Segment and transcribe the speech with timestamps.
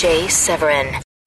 [0.00, 1.09] Jay Severin.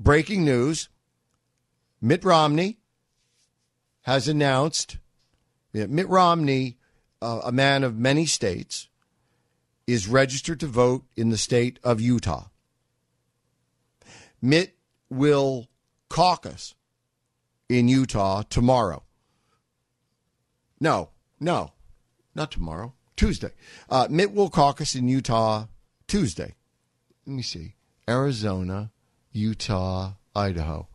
[0.00, 0.88] Breaking news
[2.00, 2.78] Mitt Romney
[4.02, 4.98] has announced
[5.72, 6.78] Mitt Romney,
[7.20, 8.88] uh, a man of many states,
[9.86, 12.46] is registered to vote in the state of Utah.
[14.40, 14.76] Mitt
[15.10, 15.68] will
[16.08, 16.74] caucus
[17.68, 19.02] in Utah tomorrow.
[20.80, 21.72] No, no,
[22.34, 22.94] not tomorrow.
[23.16, 23.50] Tuesday.
[23.88, 25.66] Uh, Mitt will caucus in Utah
[26.06, 26.54] Tuesday.
[27.26, 27.74] Let me see.
[28.08, 28.92] Arizona,
[29.36, 30.88] Utah, Idaho.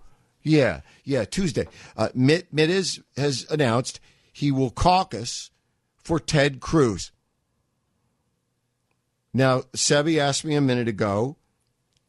[0.43, 1.67] Yeah, yeah, Tuesday.
[1.95, 3.99] Uh, Mitt, Mitt is, has announced
[4.33, 5.51] he will caucus
[5.97, 7.11] for Ted Cruz.
[9.33, 11.37] Now, Sebi asked me a minute ago,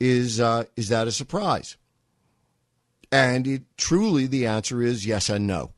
[0.00, 1.76] is uh, is that a surprise?
[3.12, 5.72] And it, truly, the answer is yes and no,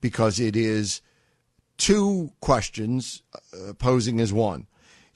[0.00, 1.02] because it is
[1.76, 4.66] two questions uh, posing as one.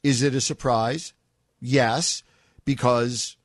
[0.03, 1.15] Is it a surprise?
[1.61, 2.23] Yes,
[2.67, 3.37] because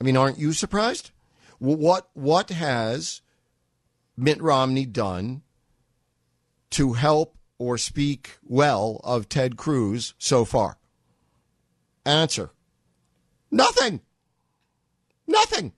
[0.00, 1.10] I mean, aren't you surprised?
[1.58, 3.20] What what has
[4.16, 5.42] Mitt Romney done
[6.70, 10.78] to help or speak well of Ted Cruz so far?
[12.06, 12.50] Answer:
[13.50, 14.00] Nothing.
[15.26, 15.72] Nothing.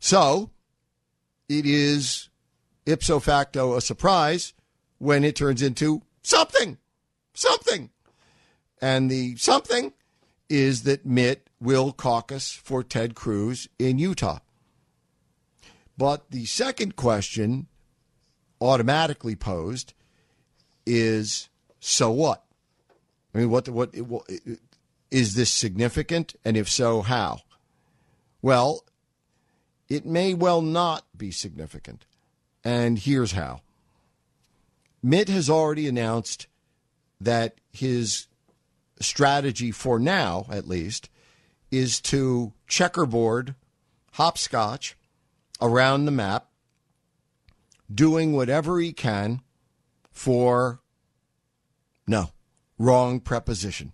[0.00, 0.50] So,
[1.48, 2.30] it is
[2.86, 4.54] ipso facto a surprise
[4.98, 6.78] when it turns into something.
[7.34, 7.90] Something.
[8.80, 9.92] And the something
[10.48, 14.38] is that Mitt will caucus for Ted Cruz in Utah.
[15.96, 17.66] But the second question
[18.60, 19.94] automatically posed
[20.86, 21.48] is
[21.80, 22.44] so what?
[23.34, 23.94] I mean, what, what,
[25.10, 26.34] is this significant?
[26.44, 27.40] And if so, how?
[28.40, 28.84] Well,
[29.88, 32.04] it may well not be significant.
[32.64, 33.60] And here's how
[35.02, 36.46] Mitt has already announced
[37.20, 38.26] that his
[39.00, 41.08] strategy for now, at least,
[41.70, 43.54] is to checkerboard,
[44.12, 44.96] hopscotch
[45.60, 46.48] around the map,
[47.92, 49.40] doing whatever he can
[50.10, 50.80] for
[52.06, 52.30] no,
[52.78, 53.92] wrong preposition.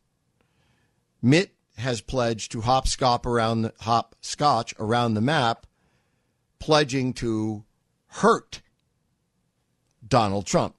[1.20, 5.66] Mitt has pledged to hopscotch around the hopscotch around the map,
[6.58, 7.64] pledging to
[8.06, 8.62] hurt
[10.06, 10.76] Donald Trump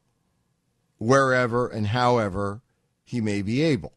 [0.98, 2.62] wherever and however
[3.04, 3.94] he may be able.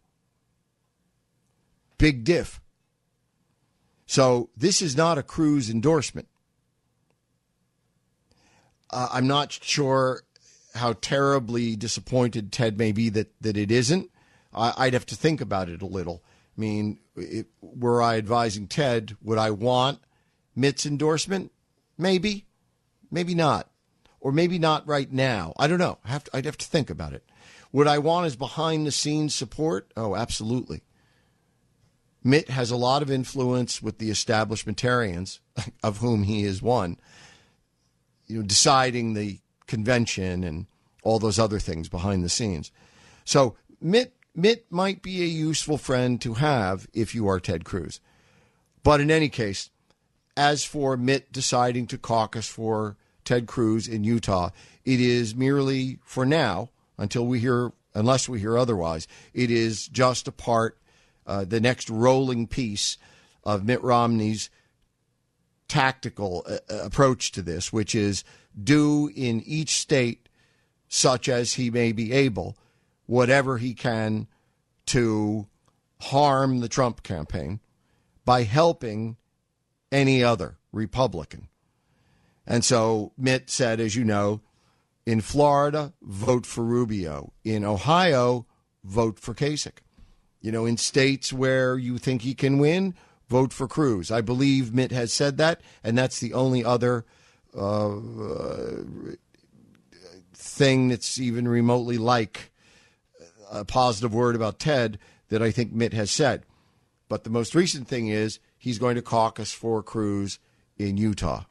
[1.99, 2.61] Big diff.
[4.07, 6.29] So this is not a Cruz endorsement.
[8.91, 10.23] Uh, I'm not sure
[10.75, 14.11] how terribly disappointed Ted may be that, that it isn't.
[14.55, 16.23] I, would have to think about it a little.
[16.57, 20.01] I mean, it, were I advising Ted, would I want
[20.57, 21.53] Mitt's endorsement?
[21.99, 22.47] Maybe,
[23.11, 23.71] maybe not,
[24.21, 25.53] or maybe not right now.
[25.59, 25.99] I don't know.
[26.05, 27.25] I have to, I'd have to think about it.
[27.73, 29.93] Would I want his behind the scenes support?
[29.97, 30.83] Oh, absolutely.
[32.29, 35.39] Mitt has a lot of influence with the establishmentarians,
[35.83, 36.99] of whom he is one,
[38.27, 40.67] you know, deciding the convention and
[41.03, 42.71] all those other things behind the scenes.
[43.25, 47.99] So Mitt Mitt might be a useful friend to have if you are Ted Cruz.
[48.83, 49.71] But in any case,
[50.37, 54.51] as for Mitt deciding to caucus for Ted Cruz in Utah,
[54.85, 56.69] it is merely for now,
[56.99, 60.79] until we hear, unless we hear otherwise, it is just a part
[61.29, 62.97] uh, the next rolling piece
[63.45, 64.51] of Mitt Romney's
[65.69, 68.25] tactical uh, uh, approach to this, which is
[68.61, 70.29] do in each state,
[70.89, 72.57] such as he may be able,
[73.07, 74.27] whatever he can
[74.87, 75.47] to
[76.01, 77.61] harm the Trump campaign
[78.25, 79.17] by helping
[79.93, 81.49] any other Republican.
[82.47, 84.41] And so Mitt said, as you know,
[85.05, 87.33] in Florida, vote for Rubio.
[87.45, 88.47] In Ohio,
[88.83, 89.79] vote for Kasich.
[90.41, 92.95] You know, in states where you think he can win,
[93.29, 94.11] vote for Cruz.
[94.11, 97.05] I believe Mitt has said that, and that's the only other
[97.57, 97.97] uh,
[100.33, 102.53] thing that's even remotely like
[103.51, 104.99] a positive word about Ted
[105.29, 106.45] that I think Mitt has said.
[107.09, 110.39] But the most recent thing is he's going to caucus for Cruz
[110.77, 111.45] in Utah.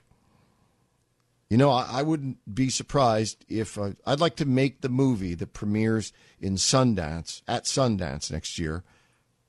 [1.50, 5.34] You know, I, I wouldn't be surprised if uh, I'd like to make the movie
[5.36, 8.84] that premieres in Sundance, at Sundance next year,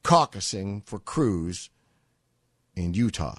[0.05, 1.71] caucusing for Cruz
[2.77, 3.39] in Utah.